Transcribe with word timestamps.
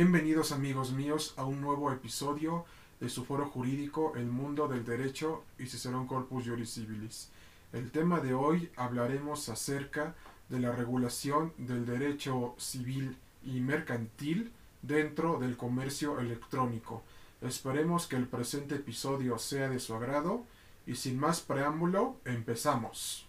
Bienvenidos 0.00 0.52
amigos 0.52 0.92
míos 0.92 1.34
a 1.36 1.42
un 1.42 1.60
nuevo 1.60 1.90
episodio 1.90 2.64
de 3.00 3.08
su 3.08 3.24
foro 3.24 3.46
jurídico 3.46 4.12
El 4.14 4.26
mundo 4.26 4.68
del 4.68 4.84
derecho 4.84 5.42
y 5.58 5.66
Cicerón 5.66 6.06
Corpus 6.06 6.44
Juris 6.46 6.74
Civilis. 6.74 7.30
El 7.72 7.90
tema 7.90 8.20
de 8.20 8.32
hoy 8.32 8.70
hablaremos 8.76 9.48
acerca 9.48 10.14
de 10.50 10.60
la 10.60 10.70
regulación 10.70 11.52
del 11.58 11.84
derecho 11.84 12.54
civil 12.58 13.16
y 13.42 13.58
mercantil 13.58 14.52
dentro 14.82 15.40
del 15.40 15.56
comercio 15.56 16.20
electrónico. 16.20 17.02
Esperemos 17.40 18.06
que 18.06 18.14
el 18.14 18.28
presente 18.28 18.76
episodio 18.76 19.36
sea 19.36 19.68
de 19.68 19.80
su 19.80 19.96
agrado 19.96 20.44
y 20.86 20.94
sin 20.94 21.18
más 21.18 21.40
preámbulo, 21.40 22.18
empezamos. 22.24 23.27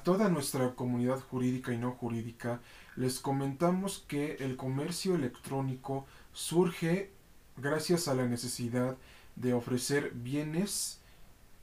A 0.00 0.02
toda 0.02 0.30
nuestra 0.30 0.74
comunidad 0.76 1.20
jurídica 1.20 1.74
y 1.74 1.76
no 1.76 1.92
jurídica 1.92 2.60
les 2.96 3.18
comentamos 3.18 4.02
que 4.08 4.36
el 4.36 4.56
comercio 4.56 5.14
electrónico 5.14 6.06
surge 6.32 7.10
gracias 7.58 8.08
a 8.08 8.14
la 8.14 8.24
necesidad 8.24 8.96
de 9.36 9.52
ofrecer 9.52 10.12
bienes 10.14 11.00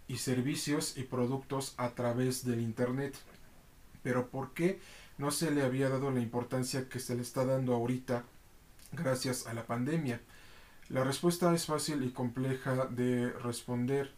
y 0.07 0.17
servicios 0.17 0.97
y 0.97 1.03
productos 1.05 1.73
a 1.77 1.95
través 1.95 2.45
del 2.45 2.61
Internet. 2.61 3.17
Pero 4.03 4.29
¿por 4.29 4.53
qué 4.53 4.79
no 5.17 5.31
se 5.31 5.49
le 5.49 5.63
había 5.63 5.89
dado 5.89 6.11
la 6.11 6.19
importancia 6.19 6.87
que 6.89 6.99
se 6.99 7.15
le 7.15 7.23
está 7.23 7.43
dando 7.43 7.73
ahorita 7.73 8.23
gracias 8.91 9.47
a 9.47 9.55
la 9.55 9.65
pandemia? 9.65 10.21
La 10.89 11.03
respuesta 11.03 11.51
es 11.55 11.65
fácil 11.65 12.03
y 12.03 12.11
compleja 12.11 12.85
de 12.85 13.31
responder 13.31 14.11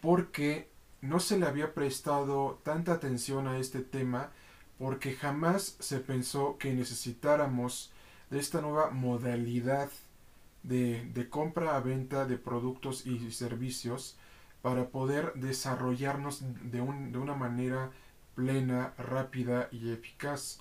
porque 0.00 0.73
no 1.04 1.20
se 1.20 1.38
le 1.38 1.46
había 1.46 1.74
prestado 1.74 2.60
tanta 2.62 2.94
atención 2.94 3.46
a 3.46 3.58
este 3.58 3.80
tema 3.80 4.30
porque 4.78 5.14
jamás 5.14 5.76
se 5.78 6.00
pensó 6.00 6.56
que 6.58 6.72
necesitáramos 6.72 7.92
de 8.30 8.38
esta 8.38 8.62
nueva 8.62 8.90
modalidad 8.90 9.90
de, 10.62 11.04
de 11.12 11.28
compra 11.28 11.76
a 11.76 11.80
venta 11.80 12.24
de 12.24 12.38
productos 12.38 13.06
y 13.06 13.30
servicios 13.32 14.16
para 14.62 14.88
poder 14.88 15.34
desarrollarnos 15.34 16.42
de, 16.72 16.80
un, 16.80 17.12
de 17.12 17.18
una 17.18 17.34
manera 17.34 17.90
plena, 18.34 18.94
rápida 18.96 19.68
y 19.70 19.92
eficaz. 19.92 20.58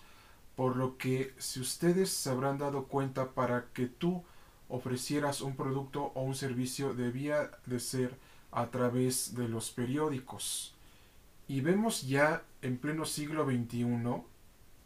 Por 0.57 0.75
lo 0.75 0.97
que 0.97 1.33
si 1.37 1.61
ustedes 1.61 2.09
se 2.11 2.29
habrán 2.29 2.57
dado 2.57 2.83
cuenta 2.87 3.31
para 3.31 3.67
que 3.73 3.87
tú 3.87 4.23
ofrecieras 4.67 5.39
un 5.39 5.55
producto 5.55 6.11
o 6.15 6.21
un 6.21 6.35
servicio 6.35 6.93
debía 6.93 7.49
de 7.65 7.79
ser 7.79 8.19
a 8.53 8.69
través 8.69 9.35
de 9.35 9.47
los 9.47 9.71
periódicos. 9.71 10.73
Y 11.47 11.61
vemos 11.61 12.07
ya 12.07 12.43
en 12.61 12.77
pleno 12.77 13.05
siglo 13.05 13.45
XXI 13.45 13.85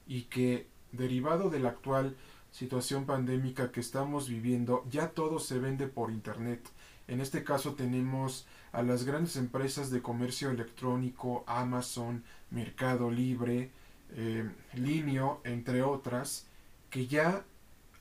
y 0.07 0.23
que 0.23 0.67
derivado 0.91 1.49
de 1.49 1.59
la 1.59 1.69
actual 1.69 2.15
situación 2.51 3.05
pandémica 3.05 3.71
que 3.71 3.79
estamos 3.79 4.29
viviendo, 4.29 4.83
ya 4.89 5.09
todo 5.09 5.39
se 5.39 5.59
vende 5.59 5.87
por 5.87 6.11
Internet. 6.11 6.67
En 7.07 7.21
este 7.21 7.43
caso 7.43 7.75
tenemos 7.75 8.47
a 8.71 8.81
las 8.81 9.03
grandes 9.03 9.35
empresas 9.35 9.91
de 9.91 10.01
comercio 10.01 10.49
electrónico, 10.49 11.43
Amazon, 11.47 12.23
Mercado 12.49 13.11
Libre, 13.11 13.71
eh, 14.15 14.49
Linio, 14.73 15.41
entre 15.43 15.83
otras, 15.83 16.47
que 16.89 17.07
ya 17.07 17.43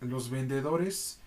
los 0.00 0.30
vendedores 0.30 1.20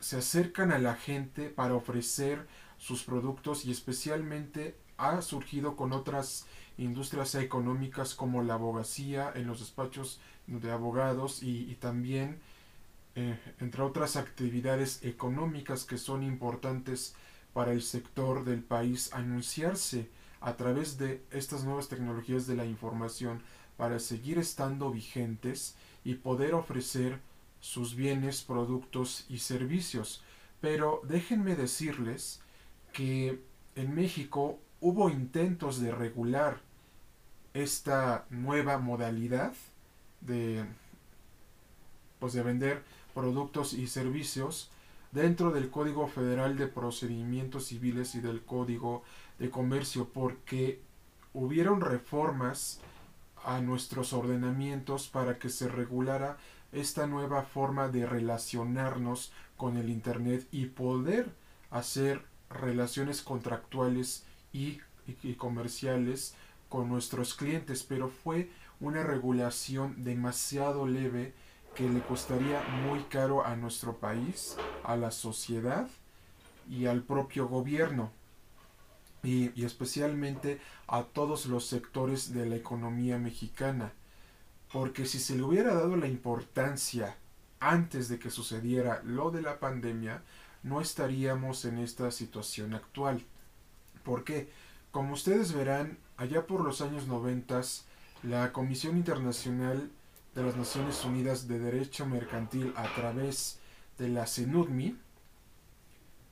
se 0.00 0.16
acercan 0.16 0.72
a 0.72 0.78
la 0.78 0.94
gente 0.94 1.48
para 1.48 1.74
ofrecer 1.74 2.46
sus 2.86 3.02
productos 3.02 3.64
y 3.64 3.72
especialmente 3.72 4.76
ha 4.96 5.20
surgido 5.20 5.74
con 5.74 5.92
otras 5.92 6.46
industrias 6.78 7.34
económicas 7.34 8.14
como 8.14 8.44
la 8.44 8.54
abogacía 8.54 9.32
en 9.34 9.48
los 9.48 9.58
despachos 9.58 10.20
de 10.46 10.70
abogados 10.70 11.42
y, 11.42 11.74
también 11.80 12.38
eh, 13.16 13.40
entre 13.58 13.82
otras 13.82 14.14
actividades 14.14 15.02
económicas 15.02 15.82
que 15.82 15.98
son 15.98 16.22
importantes 16.22 17.16
para 17.52 17.72
el 17.72 17.82
sector 17.82 18.44
del 18.44 18.62
país 18.62 19.12
anunciarse 19.12 20.08
a 20.40 20.54
través 20.54 20.96
de 20.96 21.24
estas 21.32 21.64
nuevas 21.64 21.88
tecnologías 21.88 22.46
de 22.46 22.54
la 22.54 22.66
información 22.66 23.42
para 23.76 23.98
seguir 23.98 24.38
estando 24.38 24.92
vigentes 24.92 25.74
y 26.04 26.14
poder 26.14 26.54
ofrecer 26.54 27.18
sus 27.58 27.96
bienes, 27.96 28.42
productos 28.42 29.26
y 29.28 29.38
servicios. 29.38 30.22
Pero 30.60 31.00
déjenme 31.02 31.56
decirles 31.56 32.45
que 32.96 33.42
en 33.74 33.94
México 33.94 34.58
hubo 34.80 35.10
intentos 35.10 35.80
de 35.82 35.92
regular 35.92 36.62
esta 37.52 38.24
nueva 38.30 38.78
modalidad 38.78 39.52
de 40.22 40.64
pues 42.18 42.32
de 42.32 42.42
vender 42.42 42.82
productos 43.12 43.74
y 43.74 43.86
servicios 43.88 44.70
dentro 45.12 45.50
del 45.50 45.70
Código 45.70 46.08
Federal 46.08 46.56
de 46.56 46.68
Procedimientos 46.68 47.66
Civiles 47.66 48.14
y 48.14 48.20
del 48.20 48.42
Código 48.42 49.02
de 49.38 49.50
Comercio 49.50 50.08
porque 50.08 50.80
hubieron 51.34 51.82
reformas 51.82 52.80
a 53.44 53.60
nuestros 53.60 54.14
ordenamientos 54.14 55.08
para 55.08 55.38
que 55.38 55.50
se 55.50 55.68
regulara 55.68 56.38
esta 56.72 57.06
nueva 57.06 57.42
forma 57.42 57.88
de 57.88 58.06
relacionarnos 58.06 59.32
con 59.58 59.76
el 59.76 59.90
Internet 59.90 60.48
y 60.50 60.64
poder 60.64 61.28
hacer 61.70 62.24
relaciones 62.50 63.22
contractuales 63.22 64.24
y, 64.52 64.80
comerciales 65.36 66.34
con 66.68 66.88
nuestros 66.88 67.34
clientes, 67.34 67.84
pero 67.84 68.08
fue 68.08 68.50
una 68.80 69.02
regulación 69.02 70.02
demasiado 70.02 70.86
leve 70.86 71.32
que 71.74 71.88
le 71.88 72.00
costaría 72.00 72.62
muy 72.86 73.00
caro 73.04 73.44
a 73.44 73.54
nuestro 73.54 73.98
país, 73.98 74.56
a 74.82 74.96
la 74.96 75.10
sociedad 75.10 75.88
y 76.68 76.86
al 76.86 77.02
propio 77.02 77.48
gobierno. 77.48 78.10
Y, 79.22 79.64
especialmente 79.64 80.60
a 80.86 81.02
todos 81.02 81.46
los 81.46 81.66
sectores 81.66 82.32
de 82.32 82.46
la 82.46 82.56
economía 82.56 83.18
mexicana. 83.18 83.92
Porque 84.72 85.04
si 85.06 85.18
se 85.18 85.36
le 85.36 85.42
hubiera 85.42 85.74
dado 85.74 85.96
la 85.96 86.06
importancia 86.06 87.16
antes 87.60 88.08
de 88.08 88.18
que 88.18 88.30
sucediera 88.30 89.02
lo 89.04 89.30
de 89.30 89.42
la 89.42 89.58
pandemia, 89.58 90.22
no 90.66 90.80
estaríamos 90.80 91.64
en 91.64 91.78
esta 91.78 92.10
situación 92.10 92.74
actual. 92.74 93.22
¿Por 94.02 94.24
qué? 94.24 94.50
Como 94.90 95.14
ustedes 95.14 95.52
verán, 95.52 95.96
allá 96.16 96.46
por 96.46 96.64
los 96.64 96.80
años 96.80 97.06
90, 97.06 97.62
la 98.24 98.52
Comisión 98.52 98.96
Internacional 98.96 99.88
de 100.34 100.42
las 100.42 100.56
Naciones 100.56 101.04
Unidas 101.04 101.46
de 101.46 101.60
Derecho 101.60 102.04
Mercantil 102.04 102.72
a 102.76 102.92
través 102.96 103.60
de 103.96 104.08
la 104.08 104.26
CENUDMI 104.26 104.96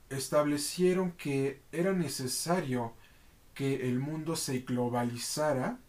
establecieron 0.09 1.13
que 1.13 1.61
era 1.71 1.93
necesario 1.93 2.93
que 3.53 3.87
el 3.87 3.99
mundo 3.99 4.35
se 4.35 4.59
globalizara 4.59 5.79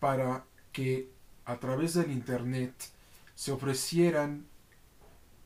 para 0.00 0.44
que 0.72 1.08
a 1.44 1.58
través 1.58 1.94
del 1.94 2.10
Internet 2.10 2.74
se 3.36 3.52
ofrecieran 3.52 4.46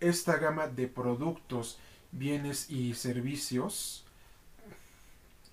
esta 0.00 0.38
gama 0.38 0.66
de 0.66 0.88
productos 0.88 1.78
bienes 2.19 2.71
y 2.71 2.94
servicios 2.94 4.04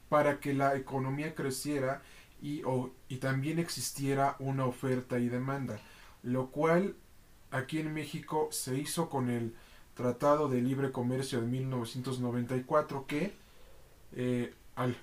para 0.09 0.39
que 0.39 0.53
la 0.53 0.75
economía 0.75 1.33
creciera 1.35 2.01
y, 2.41 2.61
y 3.09 3.17
también 3.17 3.59
existiera 3.59 4.35
una 4.39 4.65
oferta 4.65 5.17
y 5.17 5.29
demanda, 5.29 5.79
lo 6.23 6.47
cual 6.51 6.95
aquí 7.51 7.79
en 7.79 7.93
México 7.93 8.49
se 8.51 8.77
hizo 8.77 9.09
con 9.09 9.29
el 9.29 9.55
Tratado 9.93 10.49
de 10.49 10.61
Libre 10.61 10.91
Comercio 10.91 11.39
de 11.39 11.47
1994 11.47 13.05
que, 13.05 13.33
eh, 14.13 14.53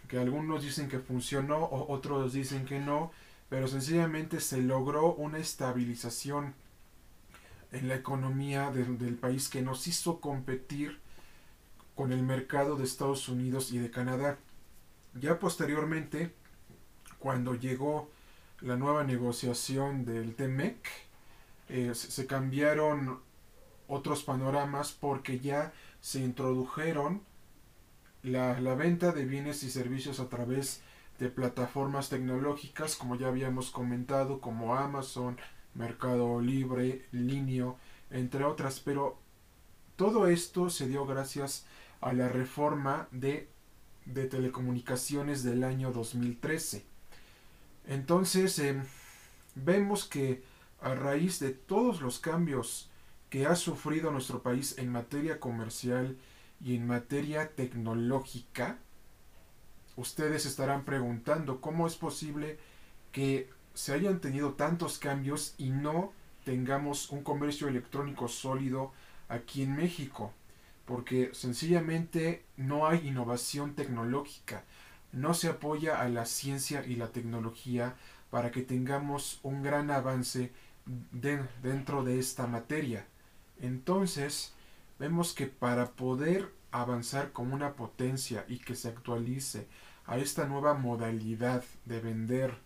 que 0.08 0.18
algunos 0.18 0.62
dicen 0.62 0.88
que 0.88 0.98
funcionó 0.98 1.58
o 1.58 1.92
otros 1.92 2.32
dicen 2.32 2.64
que 2.64 2.80
no, 2.80 3.12
pero 3.48 3.68
sencillamente 3.68 4.40
se 4.40 4.60
logró 4.60 5.14
una 5.14 5.38
estabilización 5.38 6.54
en 7.72 7.88
la 7.88 7.94
economía 7.94 8.70
del 8.70 9.14
país 9.14 9.48
que 9.48 9.62
nos 9.62 9.86
hizo 9.86 10.20
competir 10.20 10.98
con 11.94 12.12
el 12.12 12.22
mercado 12.22 12.76
de 12.76 12.84
Estados 12.84 13.28
Unidos 13.28 13.72
y 13.72 13.78
de 13.78 13.90
Canadá. 13.90 14.38
Ya 15.14 15.38
posteriormente, 15.38 16.32
cuando 17.18 17.54
llegó 17.54 18.10
la 18.60 18.76
nueva 18.76 19.04
negociación 19.04 20.04
del 20.04 20.34
TEMEC, 20.34 20.88
eh, 21.68 21.94
se 21.94 22.26
cambiaron 22.26 23.20
otros 23.88 24.22
panoramas 24.22 24.92
porque 24.92 25.40
ya 25.40 25.72
se 26.00 26.20
introdujeron 26.20 27.22
la, 28.22 28.60
la, 28.60 28.74
venta 28.74 29.12
de 29.12 29.24
bienes 29.24 29.62
y 29.62 29.70
servicios 29.70 30.20
a 30.20 30.28
través 30.28 30.82
de 31.18 31.28
plataformas 31.28 32.08
tecnológicas, 32.08 32.96
como 32.96 33.16
ya 33.16 33.28
habíamos 33.28 33.70
comentado, 33.70 34.40
como 34.40 34.74
Amazon, 34.74 35.38
Mercado 35.74 36.40
Libre, 36.40 37.06
Linio, 37.12 37.76
entre 38.10 38.44
otras, 38.44 38.80
pero 38.80 39.18
todo 39.96 40.26
esto 40.26 40.70
se 40.70 40.88
dio 40.88 41.06
gracias 41.06 41.66
a 41.66 41.79
la 42.12 42.28
reforma 42.28 43.08
de, 43.10 43.48
de 44.06 44.26
telecomunicaciones 44.26 45.42
del 45.42 45.64
año 45.64 45.92
2013. 45.92 46.84
Entonces, 47.86 48.58
em, 48.58 48.84
vemos 49.54 50.04
que 50.04 50.42
a 50.80 50.94
raíz 50.94 51.40
de 51.40 51.50
todos 51.50 52.00
los 52.00 52.18
cambios 52.18 52.90
que 53.28 53.46
ha 53.46 53.54
sufrido 53.54 54.10
nuestro 54.10 54.42
país 54.42 54.76
en 54.78 54.90
materia 54.90 55.38
comercial 55.38 56.16
y 56.62 56.74
en 56.74 56.86
materia 56.86 57.50
tecnológica, 57.54 58.78
ustedes 59.96 60.46
estarán 60.46 60.84
preguntando 60.84 61.60
cómo 61.60 61.86
es 61.86 61.96
posible 61.96 62.58
que 63.12 63.50
se 63.74 63.92
hayan 63.92 64.20
tenido 64.20 64.54
tantos 64.54 64.98
cambios 64.98 65.54
y 65.58 65.70
no 65.70 66.12
tengamos 66.44 67.10
un 67.10 67.22
comercio 67.22 67.68
electrónico 67.68 68.28
sólido 68.28 68.92
aquí 69.28 69.62
en 69.62 69.76
México, 69.76 70.32
porque 70.90 71.30
sencillamente 71.34 72.44
no 72.56 72.88
hay 72.88 73.06
innovación 73.06 73.76
tecnológica, 73.76 74.64
no 75.12 75.34
se 75.34 75.46
apoya 75.46 76.00
a 76.00 76.08
la 76.08 76.26
ciencia 76.26 76.84
y 76.84 76.96
la 76.96 77.12
tecnología 77.12 77.94
para 78.28 78.50
que 78.50 78.62
tengamos 78.62 79.38
un 79.44 79.62
gran 79.62 79.92
avance 79.92 80.50
dentro 81.62 82.02
de 82.02 82.18
esta 82.18 82.48
materia. 82.48 83.06
Entonces, 83.60 84.52
vemos 84.98 85.32
que 85.32 85.46
para 85.46 85.92
poder 85.92 86.52
avanzar 86.72 87.30
como 87.30 87.54
una 87.54 87.74
potencia 87.74 88.44
y 88.48 88.58
que 88.58 88.74
se 88.74 88.88
actualice 88.88 89.68
a 90.06 90.18
esta 90.18 90.46
nueva 90.46 90.74
modalidad 90.74 91.62
de 91.84 92.00
vender 92.00 92.58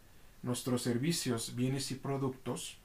nuestros 0.42 0.80
servicios, 0.80 1.56
bienes 1.56 1.90
y 1.90 1.96
productos, 1.96 2.78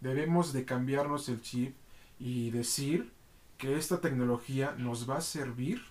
debemos 0.00 0.54
de 0.54 0.64
cambiarnos 0.64 1.28
el 1.28 1.42
chip 1.42 1.76
y 2.18 2.48
decir 2.50 3.12
que 3.60 3.76
esta 3.76 4.00
tecnología 4.00 4.74
nos 4.78 5.08
va 5.08 5.18
a 5.18 5.20
servir 5.20 5.84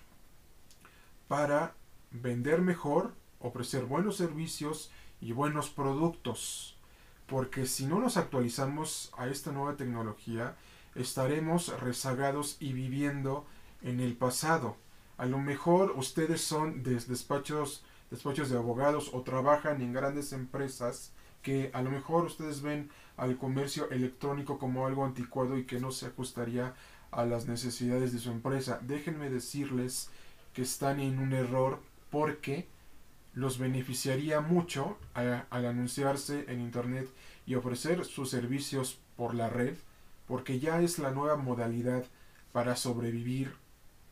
para 1.28 1.72
vender 2.10 2.60
mejor, 2.60 3.14
ofrecer 3.38 3.84
buenos 3.84 4.16
servicios 4.16 4.90
y 5.20 5.30
buenos 5.30 5.70
productos. 5.70 6.76
Porque 7.28 7.66
si 7.66 7.86
no 7.86 8.00
nos 8.00 8.16
actualizamos 8.16 9.12
a 9.16 9.28
esta 9.28 9.52
nueva 9.52 9.76
tecnología, 9.76 10.56
estaremos 10.96 11.68
rezagados 11.80 12.56
y 12.58 12.72
viviendo 12.72 13.46
en 13.82 14.00
el 14.00 14.16
pasado. 14.16 14.76
A 15.16 15.26
lo 15.26 15.38
mejor 15.38 15.92
ustedes 15.92 16.40
son 16.40 16.82
de 16.82 16.96
despachos, 16.96 17.84
despachos 18.10 18.50
de 18.50 18.58
abogados 18.58 19.10
o 19.12 19.22
trabajan 19.22 19.80
en 19.80 19.92
grandes 19.92 20.32
empresas 20.32 21.12
que 21.40 21.70
a 21.72 21.82
lo 21.82 21.90
mejor 21.92 22.24
ustedes 22.24 22.62
ven 22.62 22.90
al 23.16 23.38
comercio 23.38 23.88
electrónico 23.90 24.58
como 24.58 24.88
algo 24.88 25.04
anticuado 25.04 25.56
y 25.56 25.66
que 25.66 25.78
no 25.78 25.92
se 25.92 26.06
ajustaría 26.06 26.74
a 27.10 27.24
las 27.24 27.46
necesidades 27.46 28.12
de 28.12 28.18
su 28.18 28.30
empresa. 28.30 28.80
Déjenme 28.82 29.30
decirles 29.30 30.10
que 30.54 30.62
están 30.62 31.00
en 31.00 31.18
un 31.18 31.32
error 31.32 31.80
porque 32.10 32.66
los 33.34 33.58
beneficiaría 33.58 34.40
mucho 34.40 34.98
al 35.14 35.66
anunciarse 35.66 36.44
en 36.48 36.60
Internet 36.60 37.08
y 37.46 37.54
ofrecer 37.54 38.04
sus 38.04 38.30
servicios 38.30 38.98
por 39.16 39.34
la 39.34 39.48
red, 39.48 39.74
porque 40.26 40.58
ya 40.58 40.80
es 40.80 40.98
la 40.98 41.10
nueva 41.10 41.36
modalidad 41.36 42.04
para 42.52 42.76
sobrevivir 42.76 43.54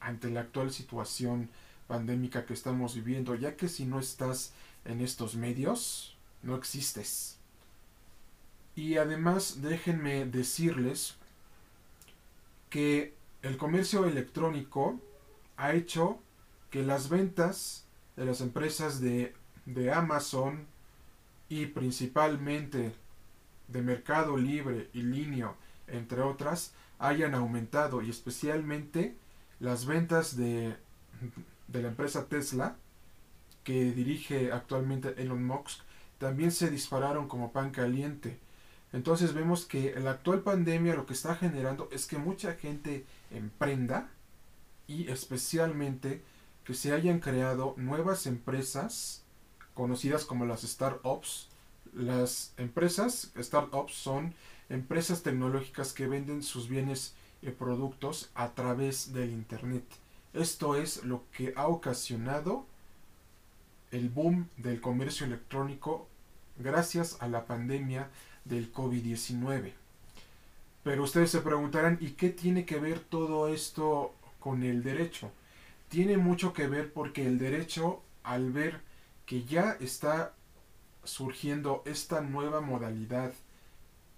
ante 0.01 0.31
la 0.31 0.41
actual 0.41 0.71
situación 0.71 1.51
pandémica 1.89 2.47
que 2.47 2.55
estamos 2.55 2.95
viviendo, 2.95 3.35
ya 3.35 3.57
que 3.57 3.69
si 3.69 3.87
no 3.87 3.99
estás 3.99 4.53
en 4.85 5.01
estos 5.01 5.35
medios, 5.35 6.17
no 6.43 6.55
existes. 6.55 7.39
Y 8.77 8.97
además 8.97 9.61
déjenme 9.61 10.25
decirles 10.25 11.17
que 12.71 13.15
el 13.43 13.57
comercio 13.57 14.05
electrónico 14.05 15.01
ha 15.57 15.73
hecho 15.73 16.21
que 16.71 16.83
las 16.83 17.09
ventas 17.09 17.87
de 18.17 18.25
las 18.25 18.41
empresas 18.41 19.01
de, 19.01 19.35
de 19.65 19.93
Amazon 19.93 20.67
y 21.49 21.67
principalmente 21.67 22.93
de 23.69 23.83
Mercado 23.83 24.37
Libre 24.37 24.91
y 24.93 25.03
Linio, 25.03 25.57
entre 25.87 26.23
otras, 26.23 26.75
hayan 26.99 27.35
aumentado 27.35 28.03
y 28.03 28.11
especialmente 28.11 29.17
las 29.61 29.87
ventas 29.87 30.37
de, 30.37 30.77
de 31.69 31.83
la 31.83 31.89
empresa 31.89 32.27
Tesla 32.27 32.77
que 33.65 33.93
dirige 33.93 34.53
actualmente 34.53 35.15
Elon 35.19 35.45
Musk 35.45 35.81
también 36.19 36.51
se 36.51 36.71
dispararon 36.71 37.29
como 37.29 37.53
pan 37.53 37.71
caliente. 37.71 38.39
Entonces 38.93 39.35
vemos 39.35 39.67
que 39.67 39.95
la 40.01 40.13
actual 40.13 40.41
pandemia 40.41 40.95
lo 40.95 41.07
que 41.07 41.13
está 41.13 41.35
generando 41.35 41.89
es 41.93 42.07
que 42.07 42.19
mucha 42.19 42.55
gente 42.55 43.05
emprenda 43.31 44.09
y 44.87 45.09
especialmente 45.09 46.23
que 46.65 46.75
se 46.75 46.93
hayan 46.93 47.21
creado 47.21 47.75
nuevas 47.77 48.27
empresas 48.27 49.23
conocidas 49.75 50.25
como 50.25 50.47
las 50.47 50.63
startups. 50.63 51.49
Las 51.95 52.53
empresas 52.57 53.31
startups 53.39 53.95
son 53.95 54.35
empresas 54.69 55.23
tecnológicas 55.23 55.93
que 55.93 56.07
venden 56.07 56.43
sus 56.43 56.69
bienes 56.69 57.15
y 57.43 57.51
productos 57.51 58.31
a 58.35 58.51
través 58.55 59.13
del 59.13 59.31
Internet. 59.31 59.85
Esto 60.33 60.77
es 60.77 61.05
lo 61.05 61.25
que 61.33 61.53
ha 61.57 61.69
ocasionado 61.69 62.67
el 63.91 64.09
boom 64.09 64.49
del 64.57 64.81
comercio 64.81 65.27
electrónico 65.27 66.07
gracias 66.59 67.17
a 67.21 67.29
la 67.29 67.47
pandemia 67.47 68.11
del 68.49 68.73
COVID-19. 68.73 69.73
Pero 70.83 71.03
ustedes 71.05 71.31
se 71.31 71.41
preguntarán, 71.41 71.99
¿y 72.01 72.13
qué 72.13 72.31
tiene 72.31 72.65
que 72.65 72.79
ver 72.79 73.01
todo 73.01 73.49
esto 73.49 74.15
con 74.41 74.63
el 74.63 74.83
derecho? 74.83 75.31
Tiene 75.89 76.17
mucho 76.17 76.53
que 76.53 76.67
ver 76.67 76.93
porque 76.93 77.27
el 77.27 77.39
derecho, 77.39 78.03
al 78.23 78.53
ver 78.53 78.81
que 79.27 79.45
ya 79.45 79.77
está 79.81 80.35
surgiendo 81.05 81.83
esta 81.87 82.21
nueva 82.21 82.61
modalidad 82.61 83.33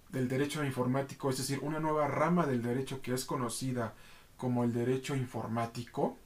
del 0.09 0.27
derecho 0.27 0.63
informático, 0.63 1.29
es 1.29 1.37
decir, 1.37 1.59
una 1.61 1.79
nueva 1.79 2.07
rama 2.07 2.45
del 2.45 2.61
derecho 2.61 3.01
que 3.01 3.13
es 3.13 3.25
conocida 3.25 3.93
como 4.37 4.63
el 4.63 4.73
derecho 4.73 5.15
informático, 5.15 6.17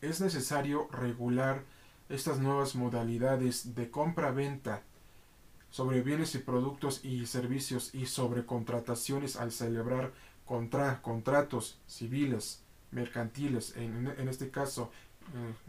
es 0.00 0.20
necesario 0.20 0.88
regular 0.92 1.62
estas 2.08 2.38
nuevas 2.38 2.74
modalidades 2.74 3.74
de 3.74 3.90
compra-venta 3.90 4.82
sobre 5.70 6.02
bienes 6.02 6.34
y 6.34 6.38
productos 6.38 7.04
y 7.04 7.26
servicios 7.26 7.94
y 7.94 8.06
sobre 8.06 8.46
contrataciones 8.46 9.36
al 9.36 9.52
celebrar 9.52 10.12
contra, 10.44 11.02
contratos 11.02 11.78
civiles, 11.86 12.62
mercantiles, 12.90 13.76
en, 13.76 14.12
en 14.18 14.28
este 14.28 14.50
caso, 14.50 14.90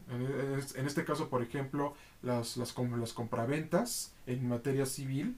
eh, 0.10 0.62
en, 0.76 0.86
este 0.86 1.04
caso, 1.04 1.30
por 1.30 1.42
ejemplo, 1.42 1.94
las, 2.22 2.56
las, 2.58 2.76
las 2.78 3.14
compraventas 3.14 4.14
en 4.26 4.48
materia 4.48 4.86
civil, 4.86 5.36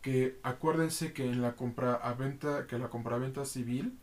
que 0.00 0.38
acuérdense 0.42 1.12
que 1.12 1.26
en 1.26 1.42
la 1.42 1.54
compra 1.54 1.94
a 1.94 2.14
venta, 2.14 2.66
que 2.66 2.78
la 2.78 2.88
compraventa 2.88 3.44
civil 3.44 3.98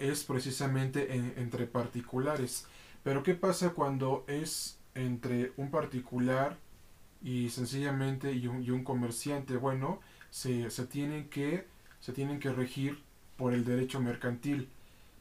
es 0.00 0.24
precisamente 0.24 1.14
entre 1.36 1.66
particulares. 1.66 2.66
Pero 3.02 3.22
¿qué 3.22 3.34
pasa 3.34 3.70
cuando 3.70 4.24
es 4.28 4.78
entre 4.94 5.52
un 5.56 5.70
particular 5.70 6.56
y 7.26 7.50
sencillamente 7.50 8.32
y 8.32 8.46
un, 8.46 8.84
comerciante? 8.84 9.56
Bueno, 9.56 9.98
se, 10.30 10.70
se, 10.70 10.86
tienen 10.86 11.28
que, 11.28 11.66
se 11.98 12.12
tienen 12.12 12.38
que 12.38 12.52
regir 12.52 13.02
por 13.36 13.52
el 13.52 13.64
derecho 13.64 14.00
mercantil. 14.00 14.68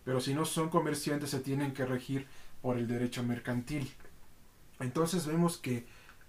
Pero 0.04 0.22
si 0.22 0.36
no 0.36 0.46
son 0.46 0.70
comerciantes, 0.70 1.32
se 1.32 1.40
tienen 1.40 1.74
que 1.74 1.84
regir 1.84 2.28
por 2.62 2.78
el 2.78 2.88
derecho 2.88 3.24
mercantil. 3.24 3.92
Entonces 4.80 5.26
vemos 5.26 5.58
que 5.58 5.88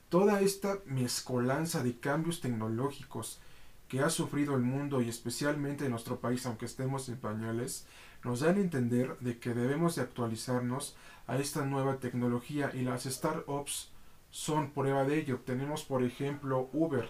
toda 0.08 0.40
esta 0.40 0.78
mezcolanza 0.86 1.82
de 1.82 1.98
cambios 1.98 2.40
tecnológicos 2.40 3.38
que 3.86 4.00
ha 4.00 4.08
sufrido 4.08 4.54
el 4.56 4.62
mundo 4.62 5.02
y 5.02 5.10
especialmente 5.10 5.84
en 5.84 5.90
nuestro 5.90 6.20
país, 6.20 6.46
aunque 6.46 6.64
estemos 6.64 7.10
en 7.10 7.18
pañales, 7.18 7.86
nos 8.24 8.40
dan 8.40 8.56
a 8.56 8.60
entender 8.60 9.18
de 9.18 9.38
que 9.38 9.52
debemos 9.52 9.96
de 9.96 10.02
actualizarnos 10.02 10.96
a 11.26 11.36
esta 11.36 11.66
nueva 11.66 11.98
tecnología 11.98 12.70
y 12.72 12.80
las 12.80 13.04
startups 13.04 13.90
son 14.36 14.70
prueba 14.70 15.04
de 15.04 15.18
ello. 15.18 15.40
Tenemos 15.46 15.82
por 15.82 16.02
ejemplo 16.02 16.68
Uber, 16.74 17.08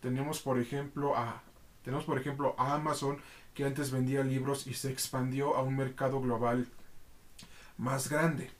tenemos 0.00 0.40
por 0.40 0.60
ejemplo 0.60 1.16
a 1.16 1.42
tenemos 1.82 2.04
por 2.04 2.20
ejemplo 2.20 2.54
a 2.56 2.74
Amazon 2.74 3.18
que 3.52 3.64
antes 3.64 3.90
vendía 3.90 4.22
libros 4.22 4.68
y 4.68 4.74
se 4.74 4.92
expandió 4.92 5.56
a 5.56 5.62
un 5.62 5.76
mercado 5.76 6.20
global 6.20 6.68
más 7.78 8.08
grande. 8.08 8.52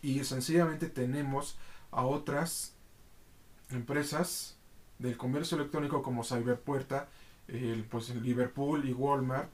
Y 0.00 0.24
sencillamente 0.24 0.88
tenemos 0.88 1.58
a 1.90 2.06
otras 2.06 2.72
empresas 3.68 4.56
del 4.98 5.18
comercio 5.18 5.58
electrónico 5.58 6.02
como 6.02 6.24
Cyberpuerta, 6.24 7.08
el, 7.48 7.84
pues 7.84 8.08
Liverpool 8.08 8.88
y 8.88 8.94
Walmart, 8.94 9.52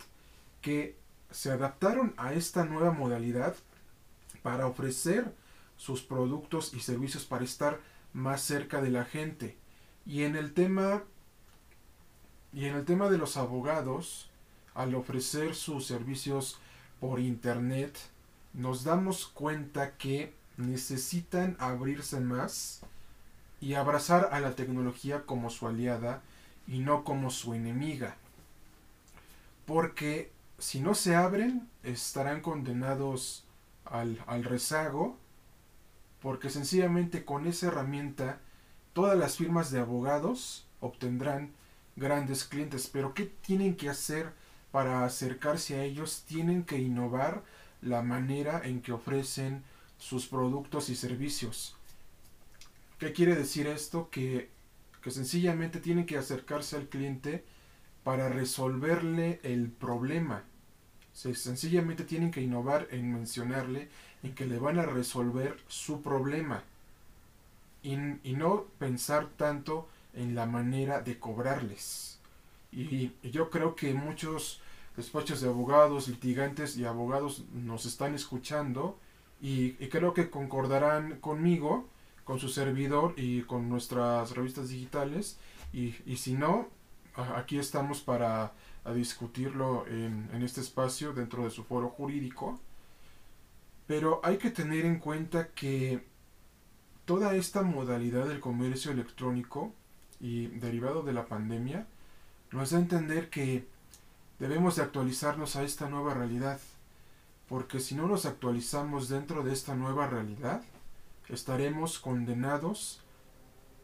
que 0.60 0.96
se 1.32 1.50
adaptaron 1.50 2.14
a 2.18 2.34
esta 2.34 2.64
nueva 2.64 2.92
modalidad 2.92 3.56
para 4.42 4.68
ofrecer 4.68 5.34
sus 5.80 6.02
productos 6.02 6.74
y 6.74 6.80
servicios 6.80 7.24
para 7.24 7.42
estar 7.42 7.80
más 8.12 8.42
cerca 8.42 8.82
de 8.82 8.90
la 8.90 9.06
gente. 9.06 9.56
Y 10.04 10.24
en 10.24 10.36
el 10.36 10.52
tema 10.52 11.04
y 12.52 12.66
en 12.66 12.76
el 12.76 12.84
tema 12.84 13.08
de 13.08 13.16
los 13.16 13.38
abogados, 13.38 14.28
al 14.74 14.94
ofrecer 14.94 15.54
sus 15.54 15.86
servicios 15.86 16.58
por 17.00 17.18
internet, 17.18 17.96
nos 18.52 18.84
damos 18.84 19.26
cuenta 19.26 19.96
que 19.96 20.34
necesitan 20.58 21.56
abrirse 21.58 22.20
más 22.20 22.82
y 23.58 23.72
abrazar 23.72 24.28
a 24.32 24.40
la 24.40 24.54
tecnología 24.56 25.24
como 25.24 25.48
su 25.48 25.66
aliada 25.66 26.20
y 26.66 26.80
no 26.80 27.04
como 27.04 27.30
su 27.30 27.54
enemiga. 27.54 28.16
Porque 29.64 30.30
si 30.58 30.80
no 30.80 30.94
se 30.94 31.14
abren, 31.14 31.70
estarán 31.84 32.42
condenados 32.42 33.44
al, 33.86 34.22
al 34.26 34.44
rezago, 34.44 35.16
porque 36.20 36.50
sencillamente 36.50 37.24
con 37.24 37.46
esa 37.46 37.68
herramienta 37.68 38.40
todas 38.92 39.18
las 39.18 39.36
firmas 39.36 39.70
de 39.70 39.80
abogados 39.80 40.66
obtendrán 40.80 41.52
grandes 41.96 42.44
clientes. 42.44 42.88
Pero 42.92 43.14
¿qué 43.14 43.26
tienen 43.26 43.76
que 43.76 43.88
hacer 43.88 44.32
para 44.70 45.04
acercarse 45.04 45.76
a 45.76 45.84
ellos? 45.84 46.24
Tienen 46.26 46.64
que 46.64 46.78
innovar 46.78 47.42
la 47.82 48.02
manera 48.02 48.60
en 48.64 48.82
que 48.82 48.92
ofrecen 48.92 49.62
sus 49.98 50.26
productos 50.26 50.88
y 50.88 50.96
servicios. 50.96 51.76
¿Qué 52.98 53.12
quiere 53.12 53.34
decir 53.34 53.66
esto? 53.66 54.10
Que, 54.10 54.50
que 55.02 55.10
sencillamente 55.10 55.80
tienen 55.80 56.06
que 56.06 56.18
acercarse 56.18 56.76
al 56.76 56.88
cliente 56.88 57.44
para 58.04 58.28
resolverle 58.28 59.40
el 59.42 59.70
problema. 59.70 60.44
sencillamente 61.12 62.04
tienen 62.04 62.30
que 62.30 62.40
innovar 62.40 62.88
en 62.90 63.12
mencionarle 63.12 63.88
en 64.22 64.34
que 64.34 64.46
le 64.46 64.58
van 64.58 64.78
a 64.78 64.86
resolver 64.86 65.58
su 65.68 66.02
problema 66.02 66.62
y, 67.82 67.94
y 68.24 68.34
no 68.34 68.64
pensar 68.78 69.28
tanto 69.36 69.88
en 70.14 70.34
la 70.34 70.46
manera 70.46 71.00
de 71.00 71.18
cobrarles. 71.18 72.18
Y, 72.72 73.12
yo 73.22 73.50
creo 73.50 73.74
que 73.74 73.94
muchos 73.94 74.60
despachos 74.96 75.40
de 75.40 75.48
abogados, 75.48 76.08
litigantes 76.08 76.76
y 76.76 76.84
abogados 76.84 77.44
nos 77.52 77.86
están 77.86 78.14
escuchando 78.14 78.98
y, 79.40 79.72
creo 79.88 80.14
que 80.14 80.30
concordarán 80.30 81.18
conmigo, 81.20 81.88
con 82.24 82.38
su 82.38 82.48
servidor 82.48 83.14
y 83.16 83.42
con 83.42 83.68
nuestras 83.68 84.32
revistas 84.36 84.68
digitales. 84.68 85.38
Y, 85.72 85.96
y 86.06 86.16
si 86.16 86.34
no, 86.34 86.68
aquí 87.34 87.58
estamos 87.58 88.00
para 88.00 88.52
discutirlo 88.94 89.86
en, 89.88 90.28
en 90.32 90.42
este 90.42 90.60
espacio 90.60 91.12
dentro 91.12 91.44
de 91.44 91.50
su 91.50 91.64
foro 91.64 91.88
jurídico. 91.88 92.60
Pero 93.90 94.20
hay 94.22 94.38
que 94.38 94.50
tener 94.50 94.86
en 94.86 95.00
cuenta 95.00 95.48
que 95.48 96.06
toda 97.06 97.34
esta 97.34 97.62
modalidad 97.62 98.28
del 98.28 98.38
comercio 98.38 98.92
electrónico 98.92 99.74
y 100.20 100.46
derivado 100.46 101.02
de 101.02 101.12
la 101.12 101.26
pandemia 101.26 101.88
nos 102.52 102.70
da 102.70 102.78
a 102.78 102.82
entender 102.82 103.30
que 103.30 103.66
debemos 104.38 104.76
de 104.76 104.82
actualizarnos 104.82 105.56
a 105.56 105.64
esta 105.64 105.88
nueva 105.88 106.14
realidad, 106.14 106.60
porque 107.48 107.80
si 107.80 107.96
no 107.96 108.06
nos 108.06 108.26
actualizamos 108.26 109.08
dentro 109.08 109.42
de 109.42 109.52
esta 109.52 109.74
nueva 109.74 110.06
realidad, 110.06 110.62
estaremos 111.28 111.98
condenados 111.98 113.02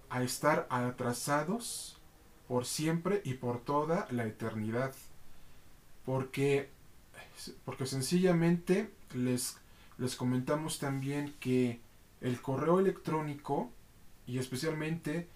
a 0.08 0.22
estar 0.22 0.68
atrasados 0.70 1.98
por 2.46 2.64
siempre 2.64 3.22
y 3.24 3.34
por 3.34 3.58
toda 3.58 4.06
la 4.12 4.24
eternidad. 4.24 4.94
Porque, 6.04 6.70
porque 7.64 7.86
sencillamente 7.86 8.88
les, 9.12 9.58
les 9.98 10.16
comentamos 10.16 10.78
también 10.78 11.34
que 11.40 11.80
el 12.20 12.40
correo 12.40 12.80
electrónico 12.80 13.70
y 14.26 14.38
especialmente 14.38 15.28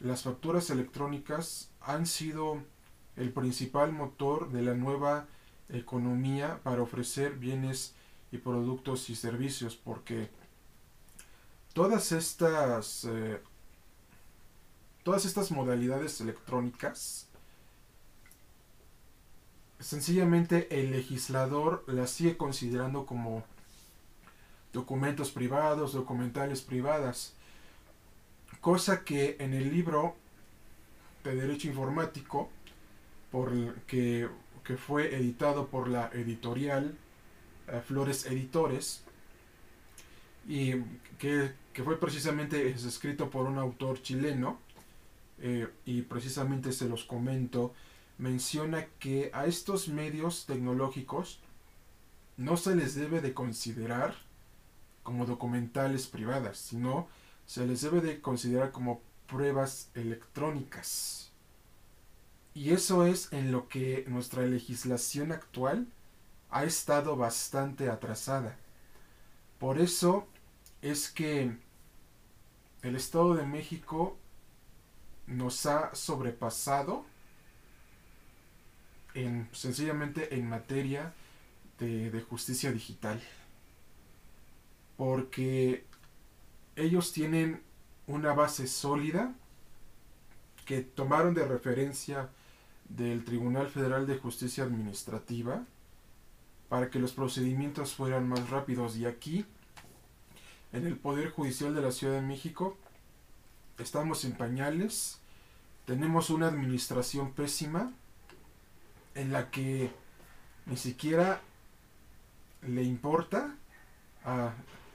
las 0.00 0.22
facturas 0.22 0.70
electrónicas 0.70 1.70
han 1.80 2.06
sido 2.06 2.62
el 3.16 3.32
principal 3.32 3.92
motor 3.92 4.50
de 4.50 4.62
la 4.62 4.74
nueva 4.74 5.26
economía 5.68 6.60
para 6.62 6.82
ofrecer 6.82 7.34
bienes 7.34 7.94
y 8.30 8.38
productos 8.38 9.10
y 9.10 9.16
servicios 9.16 9.76
porque 9.76 10.30
todas 11.72 12.12
estas 12.12 13.04
eh, 13.04 13.40
todas 15.02 15.24
estas 15.24 15.50
modalidades 15.50 16.20
electrónicas 16.20 17.28
sencillamente 19.78 20.80
el 20.80 20.90
legislador 20.90 21.84
las 21.86 22.10
sigue 22.10 22.36
considerando 22.36 23.06
como 23.06 23.44
documentos 24.72 25.30
privados, 25.30 25.92
documentales 25.92 26.62
privadas. 26.62 27.34
Cosa 28.60 29.04
que 29.04 29.36
en 29.38 29.54
el 29.54 29.70
libro 29.70 30.16
de 31.24 31.34
Derecho 31.34 31.68
Informático, 31.68 32.50
por 33.30 33.74
que, 33.82 34.28
que 34.64 34.76
fue 34.76 35.14
editado 35.14 35.68
por 35.68 35.88
la 35.88 36.10
editorial 36.12 36.96
eh, 37.68 37.80
Flores 37.86 38.26
Editores, 38.26 39.02
y 40.48 40.72
que, 41.18 41.52
fue 41.84 42.00
precisamente 42.00 42.70
escrito 42.70 43.30
por 43.30 43.46
un 43.46 43.58
autor 43.58 44.02
chileno, 44.02 44.58
eh, 45.40 45.68
y 45.84 46.02
precisamente 46.02 46.72
se 46.72 46.88
los 46.88 47.04
comento, 47.04 47.72
menciona 48.16 48.86
que 48.98 49.30
a 49.32 49.46
estos 49.46 49.88
medios 49.88 50.46
tecnológicos 50.46 51.38
no 52.36 52.56
se 52.56 52.74
les 52.74 52.94
debe 52.94 53.20
de 53.20 53.34
considerar 53.34 54.16
como 55.08 55.24
documentales 55.24 56.06
privadas, 56.06 56.58
sino 56.58 57.08
se 57.46 57.66
les 57.66 57.80
debe 57.80 58.02
de 58.02 58.20
considerar 58.20 58.72
como 58.72 59.00
pruebas 59.26 59.90
electrónicas. 59.94 61.32
Y 62.52 62.72
eso 62.72 63.06
es 63.06 63.32
en 63.32 63.50
lo 63.50 63.68
que 63.68 64.04
nuestra 64.06 64.42
legislación 64.42 65.32
actual 65.32 65.86
ha 66.50 66.64
estado 66.64 67.16
bastante 67.16 67.88
atrasada. 67.88 68.58
Por 69.58 69.78
eso 69.78 70.28
es 70.82 71.08
que 71.08 71.56
el 72.82 72.94
Estado 72.94 73.34
de 73.34 73.46
México 73.46 74.18
nos 75.26 75.64
ha 75.64 75.94
sobrepasado 75.94 77.06
en, 79.14 79.48
sencillamente 79.52 80.34
en 80.34 80.50
materia 80.50 81.14
de, 81.78 82.10
de 82.10 82.20
justicia 82.20 82.72
digital. 82.72 83.22
Porque 84.98 85.86
ellos 86.76 87.12
tienen 87.12 87.62
una 88.06 88.34
base 88.34 88.66
sólida 88.66 89.32
que 90.66 90.82
tomaron 90.82 91.32
de 91.32 91.46
referencia 91.46 92.28
del 92.90 93.24
Tribunal 93.24 93.68
Federal 93.68 94.06
de 94.06 94.18
Justicia 94.18 94.64
Administrativa 94.64 95.64
para 96.68 96.90
que 96.90 96.98
los 96.98 97.12
procedimientos 97.12 97.94
fueran 97.94 98.28
más 98.28 98.50
rápidos. 98.50 98.96
Y 98.96 99.06
aquí, 99.06 99.46
en 100.72 100.86
el 100.86 100.98
Poder 100.98 101.30
Judicial 101.30 101.74
de 101.74 101.80
la 101.80 101.90
Ciudad 101.90 102.14
de 102.14 102.20
México, 102.20 102.76
estamos 103.78 104.24
en 104.24 104.32
pañales, 104.32 105.18
tenemos 105.86 106.28
una 106.28 106.48
administración 106.48 107.32
pésima 107.32 107.92
en 109.14 109.32
la 109.32 109.50
que 109.50 109.90
ni 110.66 110.76
siquiera 110.76 111.40
le 112.62 112.82
importa 112.82 113.54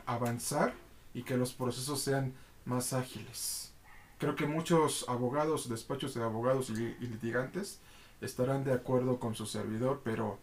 avanzar 0.05 0.73
y 1.13 1.23
que 1.23 1.37
los 1.37 1.53
procesos 1.53 2.01
sean 2.01 2.33
más 2.65 2.93
ágiles. 2.93 3.73
Creo 4.17 4.35
que 4.35 4.47
muchos 4.47 5.05
abogados, 5.09 5.69
despachos 5.69 6.13
de 6.13 6.23
abogados 6.23 6.69
y, 6.69 6.75
litigantes 6.75 7.79
estarán 8.21 8.63
de 8.63 8.73
acuerdo 8.73 9.19
con 9.19 9.35
su 9.35 9.45
servidor, 9.45 10.01
pero 10.03 10.39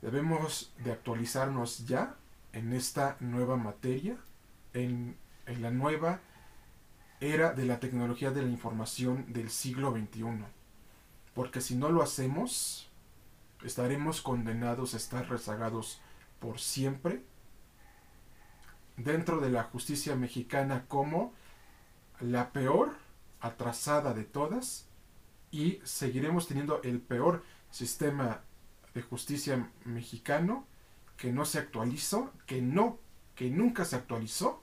debemos 0.00 0.72
de 0.82 0.92
actualizarnos 0.92 1.86
ya 1.86 2.16
en 2.52 2.72
esta 2.72 3.16
nueva 3.20 3.56
materia, 3.56 4.16
en, 4.72 5.16
en 5.46 5.62
la 5.62 5.70
nueva 5.70 6.20
era 7.20 7.52
de 7.52 7.66
la 7.66 7.78
tecnología 7.78 8.30
de 8.30 8.42
la 8.42 8.48
información 8.48 9.32
del 9.32 9.50
siglo 9.50 9.92
XXI. 9.92 10.44
Porque 11.34 11.60
si 11.60 11.74
no 11.74 11.90
lo 11.90 12.02
hacemos, 12.02 12.88
estaremos 13.62 14.22
condenados 14.22 14.94
a 14.94 14.96
estar 14.96 15.28
rezagados 15.28 16.00
por 16.38 16.58
siempre 16.58 17.22
dentro 19.04 19.40
de 19.40 19.50
la 19.50 19.64
justicia 19.64 20.16
mexicana 20.16 20.84
como 20.88 21.32
la 22.20 22.52
peor 22.52 22.96
atrasada 23.40 24.14
de 24.14 24.24
todas 24.24 24.86
y 25.50 25.80
seguiremos 25.84 26.46
teniendo 26.46 26.82
el 26.82 27.00
peor 27.00 27.42
sistema 27.70 28.42
de 28.94 29.02
justicia 29.02 29.70
mexicano 29.84 30.66
que 31.16 31.32
no 31.32 31.44
se 31.44 31.58
actualizó, 31.58 32.32
que 32.46 32.62
no, 32.62 32.98
que 33.34 33.50
nunca 33.50 33.84
se 33.84 33.96
actualizó 33.96 34.62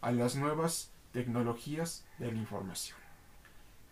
a 0.00 0.12
las 0.12 0.36
nuevas 0.36 0.90
tecnologías 1.12 2.04
de 2.18 2.32
la 2.32 2.38
información. 2.38 2.98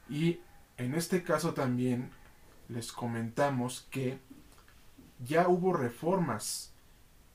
Y 0.09 0.41
en 0.77 0.95
este 0.95 1.23
caso 1.23 1.55
también 1.55 2.11
les 2.69 2.93
comentamos 2.93 3.87
que 3.91 4.19
ya 5.25 5.49
hubo 5.49 5.73
reformas 5.73 6.73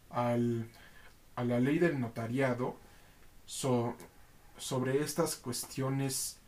al 0.10 0.70
a 1.36 1.44
la 1.44 1.60
ley 1.60 1.80
del 1.80 2.00
notariado 2.00 2.78
sobre 3.46 5.02
estas 5.02 5.36
cuestiones 5.36 6.40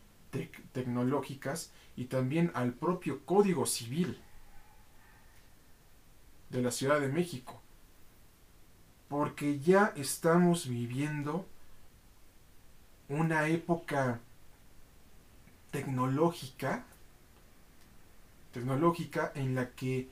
tecnológicas 0.71 1.71
y 1.95 2.05
también 2.05 2.51
al 2.55 2.73
propio 2.73 3.25
Código 3.25 3.65
Civil 3.65 4.19
de 6.49 6.61
la 6.61 6.71
Ciudad 6.71 6.99
de 6.99 7.09
México. 7.09 7.59
porque 9.09 9.59
ya 9.59 9.93
estamos 9.95 10.67
viviendo 10.67 11.45
una 13.09 13.47
época 13.47 14.19
tecnológica 15.69 16.83
tecnológica 18.53 19.31
en 19.35 19.55
la 19.55 19.71
que 19.71 20.07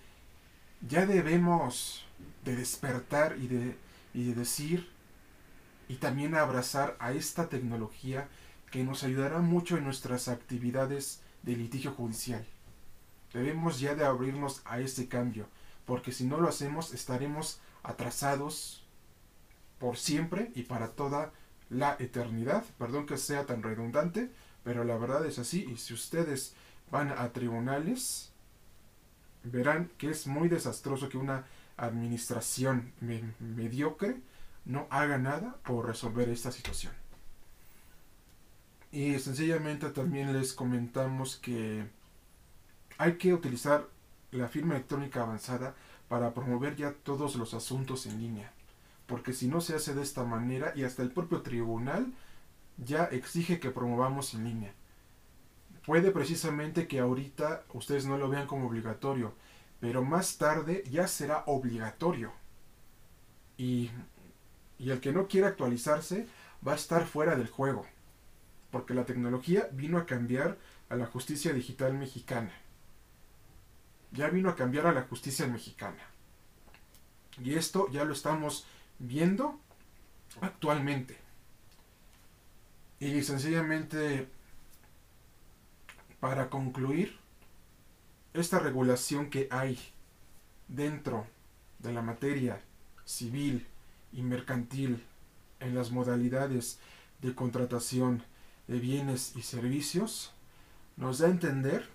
ya 0.87 1.05
debemos 1.05 2.05
de 2.43 2.55
despertar 2.55 3.37
y 3.39 3.47
de, 3.47 3.75
y 4.13 4.25
de 4.25 4.35
decir 4.35 4.89
y 5.87 5.95
también 5.95 6.35
abrazar 6.35 6.95
a 6.99 7.11
esta 7.11 7.49
tecnología 7.49 8.29
que 8.69 8.83
nos 8.83 9.03
ayudará 9.03 9.39
mucho 9.39 9.77
en 9.77 9.83
nuestras 9.83 10.27
actividades 10.27 11.21
de 11.43 11.55
litigio 11.55 11.91
judicial. 11.91 12.45
Debemos 13.33 13.79
ya 13.79 13.95
de 13.95 14.05
abrirnos 14.05 14.61
a 14.65 14.79
este 14.79 15.07
cambio, 15.07 15.47
porque 15.85 16.11
si 16.11 16.25
no 16.25 16.37
lo 16.37 16.47
hacemos 16.47 16.93
estaremos 16.93 17.59
atrasados 17.83 18.83
por 19.79 19.97
siempre 19.97 20.51
y 20.55 20.63
para 20.63 20.89
toda 20.89 21.33
la 21.69 21.95
eternidad. 21.99 22.63
Perdón 22.77 23.05
que 23.05 23.17
sea 23.17 23.45
tan 23.45 23.63
redundante, 23.63 24.29
pero 24.63 24.83
la 24.83 24.97
verdad 24.97 25.25
es 25.25 25.39
así. 25.39 25.65
Y 25.69 25.77
si 25.77 25.93
ustedes 25.93 26.53
van 26.91 27.09
a 27.09 27.33
tribunales, 27.33 28.31
verán 29.43 29.89
que 29.97 30.11
es 30.11 30.27
muy 30.27 30.49
desastroso 30.49 31.09
que 31.09 31.17
una 31.17 31.45
administración 31.85 32.93
mediocre 33.39 34.21
no 34.65 34.87
haga 34.89 35.17
nada 35.17 35.57
por 35.63 35.87
resolver 35.87 36.29
esta 36.29 36.51
situación. 36.51 36.93
Y 38.91 39.17
sencillamente 39.19 39.89
también 39.89 40.33
les 40.33 40.53
comentamos 40.53 41.37
que 41.37 41.85
hay 42.97 43.17
que 43.17 43.33
utilizar 43.33 43.87
la 44.31 44.47
firma 44.47 44.75
electrónica 44.75 45.23
avanzada 45.23 45.75
para 46.07 46.33
promover 46.33 46.75
ya 46.75 46.93
todos 46.93 47.35
los 47.35 47.53
asuntos 47.53 48.05
en 48.05 48.19
línea. 48.19 48.51
Porque 49.07 49.33
si 49.33 49.47
no 49.47 49.61
se 49.61 49.75
hace 49.75 49.93
de 49.93 50.01
esta 50.01 50.23
manera 50.23 50.73
y 50.75 50.83
hasta 50.83 51.03
el 51.03 51.11
propio 51.11 51.41
tribunal 51.41 52.13
ya 52.77 53.05
exige 53.05 53.59
que 53.59 53.71
promovamos 53.71 54.33
en 54.33 54.43
línea. 54.43 54.73
Puede 55.85 56.11
precisamente 56.11 56.87
que 56.87 56.99
ahorita 56.99 57.63
ustedes 57.73 58.05
no 58.05 58.17
lo 58.17 58.29
vean 58.29 58.45
como 58.45 58.67
obligatorio, 58.67 59.33
pero 59.81 60.03
más 60.03 60.37
tarde 60.37 60.83
ya 60.89 61.07
será 61.07 61.43
obligatorio. 61.47 62.31
Y, 63.57 63.91
y 64.79 64.91
el 64.91 65.01
que 65.01 65.11
no 65.11 65.27
quiera 65.27 65.49
actualizarse 65.49 66.27
va 66.65 66.71
a 66.71 66.75
estar 66.75 67.05
fuera 67.05 67.35
del 67.35 67.49
juego 67.49 67.85
porque 68.71 68.93
la 68.93 69.05
tecnología 69.05 69.67
vino 69.73 69.97
a 69.97 70.05
cambiar 70.05 70.57
a 70.89 70.95
la 70.95 71.05
justicia 71.05 71.53
digital 71.53 71.93
mexicana. 71.93 72.51
Ya 74.11 74.29
vino 74.29 74.49
a 74.49 74.55
cambiar 74.55 74.87
a 74.87 74.93
la 74.93 75.03
justicia 75.03 75.45
mexicana. 75.45 76.01
Y 77.43 77.55
esto 77.55 77.89
ya 77.91 78.03
lo 78.05 78.13
estamos 78.13 78.65
viendo 78.97 79.59
actualmente. 80.39 81.17
Y 82.99 83.21
sencillamente, 83.23 84.27
para 86.19 86.49
concluir, 86.49 87.19
esta 88.33 88.59
regulación 88.59 89.29
que 89.29 89.47
hay 89.51 89.77
dentro 90.67 91.27
de 91.79 91.91
la 91.91 92.01
materia 92.01 92.61
civil 93.05 93.67
y 94.13 94.21
mercantil 94.21 95.03
en 95.59 95.75
las 95.75 95.91
modalidades 95.91 96.79
de 97.21 97.35
contratación 97.35 98.23
de 98.67 98.79
bienes 98.79 99.35
y 99.35 99.41
servicios, 99.41 100.33
nos 100.97 101.19
da 101.19 101.27
a 101.27 101.31
entender 101.31 101.87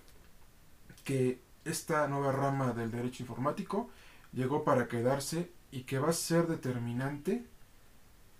que 1.03 1.39
esta 1.65 2.07
nueva 2.07 2.31
rama 2.31 2.73
del 2.73 2.91
derecho 2.91 3.23
informático 3.23 3.89
llegó 4.31 4.63
para 4.63 4.87
quedarse 4.87 5.51
y 5.71 5.83
que 5.83 5.99
va 5.99 6.09
a 6.09 6.13
ser 6.13 6.47
determinante 6.47 7.45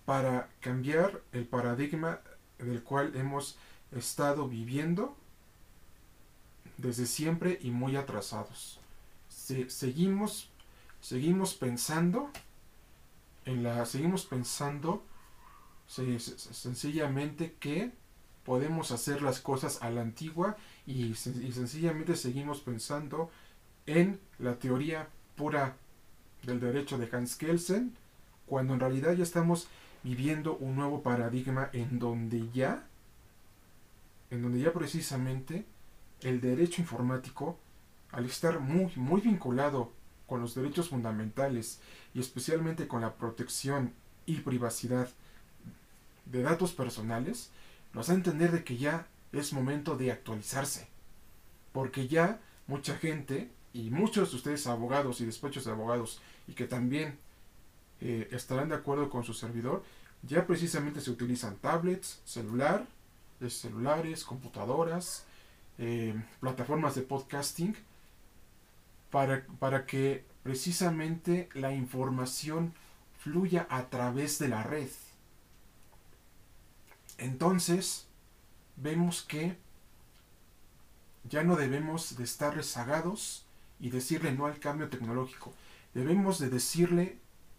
para 0.06 0.50
cambiar 0.62 1.22
el 1.32 1.46
paradigma 1.46 2.22
del 2.60 2.84
cual 2.84 3.16
hemos 3.16 3.58
estado 3.92 4.48
viviendo 4.48 5.18
desde 6.78 7.06
siempre 7.06 7.60
y 7.62 7.72
muy 7.72 7.96
atrasados. 7.96 8.80
seguimos, 9.30 10.50
seguimos 11.02 11.54
pensando 11.56 12.30
en 13.46 13.64
la, 13.64 13.86
seguimos 13.86 14.26
pensando 14.26 15.04
sencillamente 15.88 17.56
que 17.60 17.92
podemos 18.46 18.92
hacer 18.92 19.22
las 19.22 19.40
cosas 19.40 19.82
a 19.82 19.90
la 19.90 20.02
antigua 20.02 20.58
y, 20.86 21.14
sencillamente 21.16 22.16
seguimos 22.16 22.62
pensando 22.62 23.30
en 23.86 24.20
la 24.40 24.56
teoría 24.56 25.08
pura 25.36 25.76
del 26.44 26.60
derecho 26.60 26.98
de 26.98 27.10
Hans 27.12 27.36
Kelsen, 27.36 27.96
cuando 28.46 28.74
en 28.74 28.80
realidad 28.80 29.14
ya 29.14 29.24
estamos 29.24 29.68
viviendo 30.04 30.56
un 30.56 30.76
nuevo 30.76 31.02
paradigma 31.02 31.70
en 31.74 32.00
donde 32.00 32.50
ya, 32.54 32.86
en 34.30 34.42
donde 34.42 34.60
ya 34.60 34.72
precisamente 34.72 35.66
el 36.22 36.42
derecho 36.42 36.82
informático, 36.82 37.60
al 38.12 38.26
estar 38.26 38.60
muy, 38.60 38.92
muy 38.96 39.22
vinculado 39.22 39.92
con 40.26 40.42
los 40.42 40.56
derechos 40.56 40.90
fundamentales 40.90 41.80
y 42.14 42.20
especialmente 42.20 42.88
con 42.88 43.02
la 43.02 43.16
protección 43.16 43.94
y 44.26 44.36
privacidad 44.38 45.10
de 46.26 46.42
datos 46.42 46.74
personales, 46.74 47.52
nos 47.94 48.08
da 48.08 48.14
a 48.14 48.18
entender 48.18 48.52
de 48.52 48.64
que 48.64 48.78
ya 48.78 49.08
es 49.32 49.54
momento 49.54 49.96
de 49.96 50.12
actualizarse. 50.12 50.88
Porque 51.72 52.08
ya 52.08 52.40
mucha 52.66 52.98
gente, 52.98 53.52
y 53.74 53.90
muchos 53.90 54.32
de 54.32 54.38
ustedes 54.38 54.68
abogados 54.68 55.22
y 55.22 55.26
despachos 55.26 55.66
de 55.66 55.72
abogados, 55.72 56.22
y 56.48 56.54
que 56.54 56.66
también 56.66 57.18
eh, 58.02 58.28
estarán 58.32 58.70
de 58.70 58.76
acuerdo 58.76 59.10
con 59.10 59.24
su 59.24 59.34
servidor, 59.34 59.84
ya 60.24 60.46
precisamente 60.46 61.00
se 61.00 61.12
utilizan 61.12 61.58
tablets, 61.58 62.22
celular, 62.26 62.88
celulares, 63.48 64.24
computadoras, 64.24 65.26
eh, 65.78 66.16
plataformas 66.40 66.96
de 66.96 67.02
podcasting, 67.02 67.76
para, 69.12 69.46
para 69.60 69.86
que 69.86 70.26
precisamente 70.44 71.50
la 71.54 71.74
información 71.74 72.74
fluya 73.20 73.68
a 73.70 73.90
través 73.90 74.40
de 74.40 74.48
la 74.48 74.64
red. 74.64 74.90
Entonces, 77.18 78.08
vemos 78.76 79.24
que 79.24 79.58
ya 81.30 81.44
no 81.44 81.56
debemos 81.56 82.18
de 82.18 82.24
estar 82.24 82.56
rezagados 82.56 83.46
y 83.80 83.90
decirle 83.90 84.32
no 84.32 84.46
al 84.46 84.60
cambio 84.60 84.90
tecnológico. 84.90 85.54
Debemos 85.94 86.40
de 86.40 86.50
decirle 86.50 87.18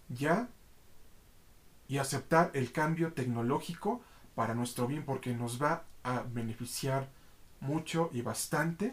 ya 0.09 0.49
y 1.89 1.99
aceptar 1.99 2.51
el 2.55 2.73
cambio 2.73 3.13
tecnológico 3.13 4.03
para 4.35 4.55
nuestro 4.55 4.87
bien 4.87 5.05
porque 5.05 5.35
nos 5.35 5.61
va 5.61 5.85
a 6.05 6.23
beneficiar 6.23 7.09
mucho 7.61 8.11
y 8.13 8.23
bastante 8.23 8.93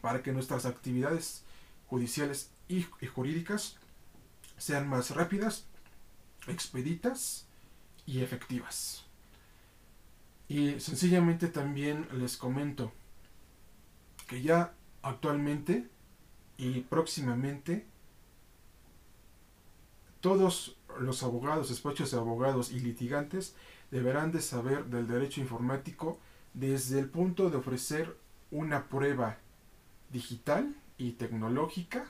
para 0.00 0.22
que 0.22 0.32
nuestras 0.32 0.66
actividades 0.66 1.44
judiciales 1.86 2.50
y, 2.68 2.82
jurídicas 3.06 3.76
sean 4.56 4.88
más 4.88 5.10
rápidas, 5.14 5.66
expeditas 6.46 7.46
y 8.06 8.22
efectivas. 8.22 9.04
Y 10.48 10.80
sencillamente 10.80 11.48
también 11.48 12.08
les 12.12 12.36
comento 12.36 12.92
que 14.26 14.42
ya 14.42 14.74
actualmente 15.02 15.88
y 16.56 16.80
próximamente 16.80 17.86
todos 20.20 20.76
los 21.00 21.22
abogados, 21.22 21.68
despachos 21.68 22.10
de 22.10 22.18
abogados 22.18 22.70
y 22.70 22.80
litigantes 22.80 23.54
deberán 23.90 24.32
de 24.32 24.40
saber 24.40 24.86
del 24.86 25.06
derecho 25.06 25.40
informático 25.40 26.18
desde 26.54 26.98
el 26.98 27.08
punto 27.08 27.50
de 27.50 27.56
ofrecer 27.56 28.16
una 28.50 28.88
prueba 28.88 29.38
digital 30.10 30.74
y 30.98 31.12
tecnológica 31.12 32.04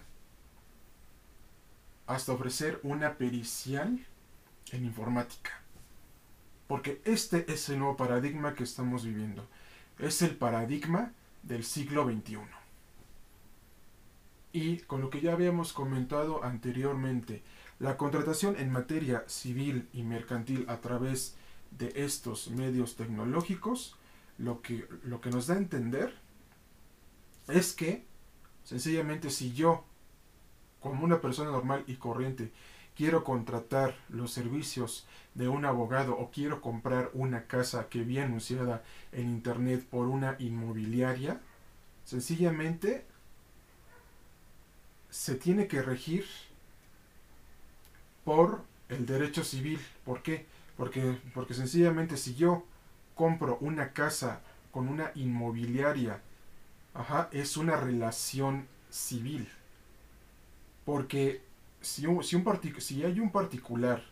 hasta 2.06 2.32
ofrecer 2.32 2.80
una 2.82 3.16
pericial 3.16 4.04
en 4.72 4.84
informática. 4.84 5.62
Porque 6.66 7.00
este 7.04 7.50
es 7.52 7.68
el 7.68 7.78
nuevo 7.78 7.96
paradigma 7.96 8.54
que 8.54 8.64
estamos 8.64 9.04
viviendo. 9.04 9.46
Es 9.98 10.22
el 10.22 10.36
paradigma 10.36 11.12
del 11.42 11.64
siglo 11.64 12.04
XXI. 12.04 12.38
Y 14.52 14.78
con 14.78 15.00
lo 15.00 15.10
que 15.10 15.20
ya 15.20 15.32
habíamos 15.32 15.72
comentado 15.72 16.44
anteriormente, 16.44 17.42
la 17.78 17.96
contratación 17.96 18.56
en 18.58 18.70
materia 18.70 19.24
civil 19.26 19.88
y 19.92 20.02
mercantil 20.02 20.66
a 20.68 20.78
través 20.80 21.36
de 21.70 21.92
estos 21.96 22.50
medios 22.50 22.96
tecnológicos, 22.96 23.96
lo 24.38 24.62
que, 24.62 24.86
lo 25.04 25.20
que 25.20 25.30
nos 25.30 25.46
da 25.46 25.54
a 25.54 25.58
entender 25.58 26.14
es 27.48 27.72
que, 27.72 28.04
sencillamente, 28.64 29.30
si 29.30 29.52
yo, 29.52 29.84
como 30.80 31.04
una 31.04 31.20
persona 31.20 31.50
normal 31.50 31.84
y 31.86 31.96
corriente, 31.96 32.52
quiero 32.96 33.24
contratar 33.24 33.96
los 34.08 34.32
servicios 34.32 35.06
de 35.34 35.48
un 35.48 35.64
abogado 35.64 36.16
o 36.18 36.30
quiero 36.30 36.60
comprar 36.60 37.10
una 37.14 37.46
casa 37.46 37.88
que 37.88 38.02
vi 38.02 38.18
anunciada 38.18 38.82
en 39.12 39.30
internet 39.30 39.84
por 39.84 40.06
una 40.08 40.36
inmobiliaria, 40.38 41.40
sencillamente 42.04 43.06
se 45.10 45.34
tiene 45.34 45.68
que 45.68 45.82
regir 45.82 46.26
por 48.24 48.62
el 48.88 49.06
derecho 49.06 49.44
civil. 49.44 49.80
¿Por 50.04 50.22
qué? 50.22 50.46
Porque, 50.76 51.18
porque 51.34 51.54
sencillamente 51.54 52.16
si 52.16 52.34
yo 52.34 52.64
compro 53.14 53.58
una 53.60 53.92
casa 53.92 54.40
con 54.70 54.88
una 54.88 55.12
inmobiliaria, 55.14 56.20
es 57.32 57.56
una 57.56 57.76
relación 57.76 58.66
civil. 58.90 59.48
Porque 60.84 61.42
si, 61.80 62.06
un 62.06 62.22
si 62.22 63.04
hay 63.04 63.20
un 63.20 63.30
particular 63.30 64.02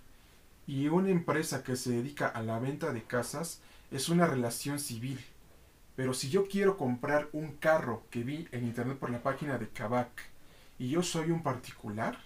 y 0.67 0.89
una 0.89 1.11
empresa 1.11 1.63
que 1.65 1.77
se 1.77 1.91
dedica 1.91 2.29
a 2.29 2.43
la 2.43 2.59
venta 2.59 2.93
de 2.93 3.03
casas, 3.03 3.61
es 3.91 4.09
una 4.09 4.27
relación 4.27 4.79
civil. 4.79 5.19
Pero 5.97 6.15
si 6.15 6.31
yo 6.31 6.47
quiero 6.47 6.77
comprar 6.77 7.29
un 7.33 7.57
carro 7.57 8.05
que 8.11 8.23
vi 8.23 8.49
en 8.53 8.65
internet 8.65 8.99
por 8.99 9.11
la 9.11 9.23
página 9.23 9.59
de 9.59 9.69
Kavak 9.69 10.11
y 10.79 10.91
yo 10.91 11.03
soy 11.03 11.31
un 11.31 11.43
particular, 11.43 12.19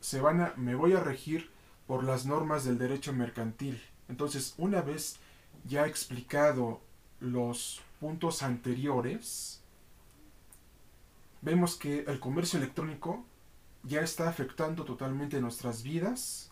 se 0.00 0.20
van 0.20 0.40
a, 0.40 0.54
me 0.56 0.74
voy 0.74 0.92
a 0.94 1.00
regir 1.00 1.50
por 1.86 2.04
las 2.04 2.26
normas 2.26 2.64
del 2.64 2.78
derecho 2.78 3.12
mercantil. 3.12 3.80
Entonces, 4.08 4.54
una 4.58 4.80
vez 4.82 5.18
ya 5.64 5.86
explicado 5.86 6.80
los 7.20 7.82
puntos 8.00 8.42
anteriores, 8.42 9.62
vemos 11.42 11.76
que 11.76 12.00
el 12.00 12.20
comercio 12.20 12.58
electrónico 12.58 13.24
ya 13.82 14.00
está 14.00 14.28
afectando 14.28 14.84
totalmente 14.84 15.40
nuestras 15.40 15.82
vidas 15.82 16.50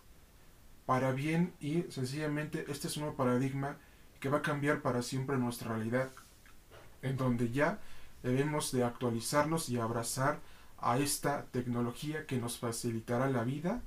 para 0.87 1.13
bien 1.13 1.55
y 1.61 1.83
sencillamente 1.91 2.65
este 2.69 2.89
es 2.89 2.97
un 2.97 3.05
nuevo 3.05 3.17
paradigma 3.17 3.79
que 4.21 4.29
va 4.29 4.39
a 4.39 4.43
cambiar 4.43 4.83
para 4.83 5.03
siempre 5.03 5.37
nuestra 5.37 5.75
realidad, 5.75 6.11
en 7.03 7.17
donde 7.17 7.51
ya 7.51 7.81
debemos 8.23 8.71
de 8.73 8.85
actualizarnos 8.85 9.69
y 9.69 9.79
abrazar 9.79 10.41
a 10.79 10.99
esta 10.99 11.45
tecnología 11.47 12.27
que 12.27 12.39
nos 12.39 12.59
facilitará 12.59 13.29
la 13.29 13.45
vida 13.45 13.83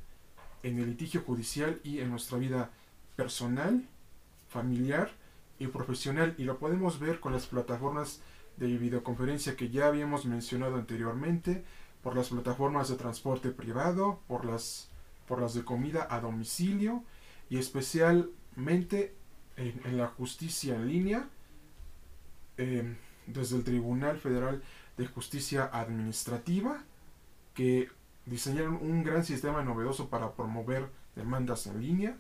en 0.64 0.80
el 0.80 0.88
litigio 0.88 1.22
judicial 1.22 1.80
y 1.84 2.00
en 2.00 2.10
nuestra 2.10 2.38
vida 2.38 2.72
personal, 3.16 3.88
familiar 4.48 5.12
y 5.60 5.68
profesional. 5.68 6.36
Y 6.38 6.44
lo 6.44 6.60
podemos 6.60 7.00
ver 7.00 7.20
con 7.20 7.34
las 7.34 7.46
plataformas 7.46 8.22
de 8.58 8.78
videoconferencia 8.78 9.56
que 9.56 9.70
ya 9.70 9.88
habíamos 9.88 10.26
mencionado 10.26 10.76
anteriormente, 10.76 11.64
por 12.06 12.16
las 12.16 12.30
plataformas 12.30 12.88
de 12.90 12.98
transporte 12.98 13.50
privado, 13.50 14.20
por 14.28 14.46
las, 14.46 14.90
por 15.28 15.42
las 15.42 15.56
de 15.56 15.66
comida 15.66 16.08
a 16.08 16.20
domicilio 16.20 17.04
y 17.50 17.58
especialmente 17.58 19.16
en, 19.58 19.98
la 19.98 20.08
justicia 20.08 20.76
en 20.76 20.88
línea, 20.88 21.30
em, 22.58 22.96
desde 23.26 23.58
el 23.58 23.64
Tribunal 23.64 24.20
Federal 24.20 24.62
de 24.98 25.08
Justicia 25.08 25.68
Administrativa, 25.74 26.84
que 27.56 27.90
diseñaron 28.28 28.76
un 28.76 29.04
gran 29.04 29.24
sistema 29.24 29.64
novedoso 29.64 30.08
para 30.08 30.34
promover 30.34 30.90
demandas 31.16 31.66
en 31.66 31.82
línea. 31.82 32.18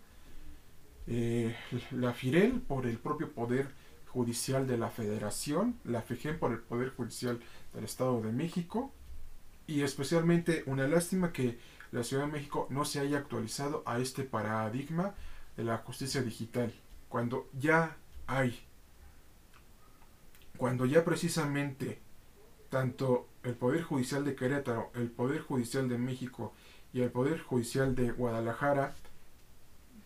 Eh, 1.08 1.56
la 1.92 2.14
FIREL 2.14 2.62
por 2.62 2.88
el 2.88 2.98
propio 2.98 3.32
Poder 3.32 3.68
Judicial 4.08 4.66
de 4.66 4.78
la 4.78 4.90
Federación, 4.90 5.78
la 5.84 6.02
FEGEM 6.02 6.40
por 6.40 6.52
el 6.52 6.60
Poder 6.60 6.90
Judicial 6.90 7.40
del 7.74 7.84
Estado 7.84 8.22
de 8.22 8.32
México, 8.32 8.92
y 9.68 9.82
especialmente 9.82 10.64
una 10.68 10.88
lástima 10.88 11.32
que 11.32 11.60
la 11.92 12.04
Ciudad 12.04 12.26
de 12.26 12.32
México 12.32 12.68
no 12.70 12.86
se 12.86 13.00
haya 13.00 13.18
actualizado 13.18 13.84
a 13.86 14.00
este 14.00 14.24
paradigma 14.24 15.14
de 15.58 15.64
la 15.64 15.78
justicia 15.78 16.22
digital 16.22 16.74
cuando 17.16 17.48
ya 17.58 17.96
hay, 18.28 18.60
cuando 20.58 20.86
ya 20.86 21.06
precisamente 21.06 22.00
tanto 22.70 23.30
el 23.44 23.54
Poder 23.54 23.84
Judicial 23.84 24.26
de 24.26 24.36
Querétaro, 24.36 24.92
el 24.96 25.10
Poder 25.10 25.42
Judicial 25.42 25.88
de 25.88 25.98
México 25.98 26.54
y 26.94 27.02
el 27.02 27.12
Poder 27.12 27.40
Judicial 27.40 27.96
de 27.96 28.12
Guadalajara, 28.12 28.96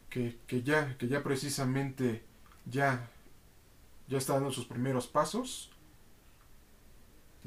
que, 0.10 0.63
ya, 0.63 0.98
que 0.98 1.08
ya 1.08 1.24
precisamente 1.24 2.24
ya, 2.65 3.10
ya 4.08 4.17
está 4.17 4.34
dando 4.34 4.52
sus 4.52 4.65
primeros 4.65 5.08
pasos, 5.08 5.72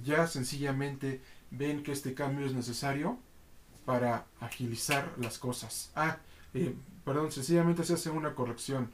ya 0.03 0.27
sencillamente 0.27 1.21
ven 1.51 1.83
que 1.83 1.93
este 1.93 2.15
cambio 2.15 2.47
es 2.47 2.55
necesario 2.55 3.19
para 3.85 4.27
agilizar 4.41 5.13
las 5.19 5.39
cosas. 5.39 5.91
Ah, 5.95 6.19
eh, 6.55 6.75
perdón, 7.05 7.33
sencillamente 7.33 7.85
se 7.85 7.95
hace 7.95 8.11
una 8.11 8.35
corrección. 8.35 8.91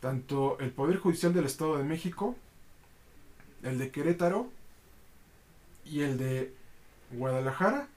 Tanto 0.00 0.58
el 0.60 0.70
Poder 0.70 0.98
Judicial 0.98 1.34
del 1.34 1.44
Estado 1.44 1.76
de 1.76 1.84
México, 1.84 2.36
el 3.62 3.78
de 3.78 3.90
Querétaro 3.90 4.48
y 5.84 6.00
el 6.00 6.16
de 6.16 6.54
Guadalajara 7.10 7.88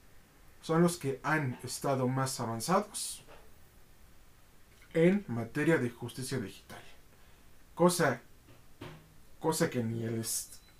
son 0.60 0.82
los 0.82 0.96
que 0.96 1.20
han 1.22 1.58
estado 1.62 2.08
más 2.08 2.40
avanzados 2.40 3.23
en 4.94 5.24
materia 5.28 5.76
de 5.78 5.90
justicia 5.90 6.38
digital. 6.38 6.80
Cosa, 7.74 8.22
cosa 9.40 9.68
que 9.68 9.82
ni 9.82 10.04
el 10.04 10.24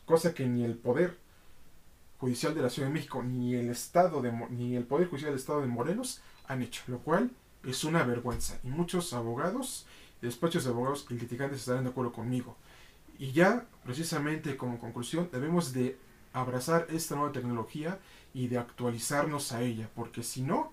cosa 0.07 0.35
que 0.35 0.47
ni 0.47 0.65
el 0.65 0.77
Poder 0.77 1.19
Judicial 2.19 2.55
de 2.55 2.63
la 2.63 2.71
Ciudad 2.71 2.89
de 2.89 2.95
México 2.95 3.23
ni 3.23 3.55
el 3.55 3.69
Estado 3.69 4.23
de 4.23 4.33
ni 4.51 4.77
el 4.77 4.85
Poder 4.85 5.09
Judicial 5.09 5.33
del 5.33 5.41
Estado 5.41 5.61
de 5.61 5.67
Morelos 5.67 6.23
han 6.47 6.63
hecho, 6.63 6.83
lo 6.87 6.99
cual 6.99 7.31
es 7.65 7.85
una 7.85 8.05
vergüenza 8.05 8.59
y 8.63 8.69
muchos 8.69 9.13
abogados 9.13 9.87
despachos 10.25 10.65
de 10.65 10.71
abogados 10.71 11.07
y 11.11 11.15
litigantes 11.15 11.61
estarán 11.61 11.85
de 11.85 11.91
acuerdo 11.91 12.13
conmigo. 12.13 12.57
Y 13.19 13.33
ya, 13.33 13.67
precisamente 13.85 14.57
como 14.57 14.79
conclusión, 14.79 15.29
debemos 15.31 15.73
de 15.73 15.99
abrazar 16.33 16.87
esta 16.91 17.15
nueva 17.15 17.33
tecnología 17.33 17.99
y 18.33 18.49
de 18.49 18.59
actualizarnos 18.59 19.53
a 19.53 19.63
ella, 19.63 19.89
porque 19.95 20.23
si 20.23 20.43
no, 20.43 20.73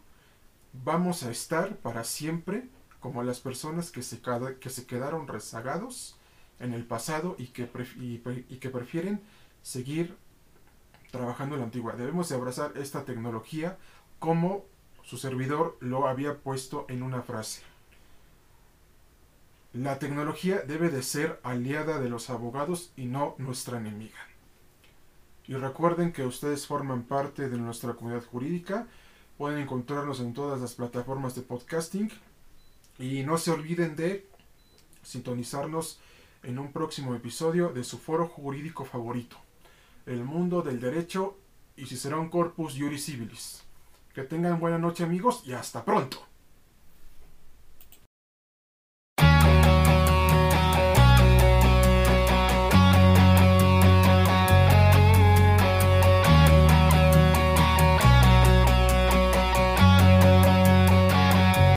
vamos 0.84 1.24
a 1.24 1.32
estar 1.32 1.78
para 1.78 2.04
siempre 2.04 2.68
como 3.02 3.24
las 3.24 3.42
personas 3.42 3.92
que 3.92 4.04
se, 4.04 4.22
que 4.62 4.70
se 4.70 4.86
quedaron 4.86 5.28
rezagados 5.28 6.16
en 6.62 6.74
el 6.74 6.86
pasado 6.86 7.36
y 7.38 7.48
que, 7.48 7.66
prefieren 7.66 9.22
seguir 9.64 10.16
trabajando 11.12 11.56
en 11.56 11.62
la 11.62 11.66
antigua. 11.66 11.94
Debemos 11.94 12.30
de 12.30 12.36
abrazar 12.36 12.78
esta 12.78 13.04
tecnología 13.04 13.78
como 14.20 14.66
su 15.04 15.18
servidor 15.18 15.78
lo 15.82 16.08
había 16.08 16.38
puesto 16.38 16.86
en 16.88 17.04
una 17.04 17.24
frase. 17.24 17.64
La 19.74 20.00
tecnología 20.00 20.62
debe 20.62 20.90
de 20.90 21.02
ser 21.02 21.40
aliada 21.44 22.00
de 22.00 22.10
los 22.10 22.30
abogados 22.30 22.94
y 22.96 23.06
no 23.06 23.36
nuestra 23.40 23.80
enemiga. 23.80 24.20
Y 25.48 25.56
recuerden 25.56 26.14
que 26.14 26.26
ustedes 26.26 26.68
forman 26.68 27.04
parte 27.04 27.50
de 27.50 27.58
nuestra 27.58 27.94
comunidad 27.94 28.24
jurídica. 28.26 28.88
Pueden 29.38 29.60
encontrarnos 29.60 30.20
en 30.20 30.34
todas 30.34 30.62
las 30.62 30.76
plataformas 30.76 31.34
de 31.36 31.42
podcasting. 31.42 32.12
Y 33.00 33.24
no 33.24 33.38
se 33.38 33.52
olviden 33.52 33.96
de 33.96 34.28
sintonizarnos 35.04 36.00
en 36.44 36.60
un 36.60 36.72
próximo 36.72 37.16
episodio 37.16 37.70
de 37.70 37.84
su 37.84 37.98
foro 37.98 38.28
jurídico 38.28 38.86
favorito, 38.86 39.38
El 40.06 40.24
mundo 40.24 40.62
del 40.62 40.80
derecho 40.80 41.38
y 41.76 41.86
Cicerón 41.86 42.30
Corpus 42.30 42.76
Juris 42.78 43.06
Civilis. 43.06 43.64
Que 44.14 44.24
tengan 44.24 44.60
buena 44.60 44.78
noche 44.78 45.04
amigos 45.04 45.44
y 45.46 45.54
hasta 45.54 45.86
pronto. 45.86 46.31